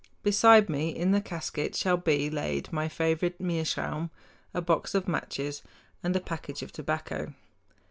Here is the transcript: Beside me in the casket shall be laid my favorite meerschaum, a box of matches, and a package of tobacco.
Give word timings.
Beside 0.23 0.67
me 0.67 0.89
in 0.89 1.11
the 1.11 1.21
casket 1.21 1.75
shall 1.75 1.95
be 1.95 2.27
laid 2.27 2.73
my 2.73 2.89
favorite 2.89 3.39
meerschaum, 3.39 4.09
a 4.51 4.59
box 4.59 4.95
of 4.95 5.07
matches, 5.07 5.61
and 6.01 6.15
a 6.15 6.19
package 6.19 6.63
of 6.63 6.71
tobacco. 6.71 7.35